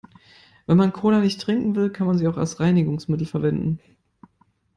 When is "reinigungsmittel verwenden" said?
2.59-3.79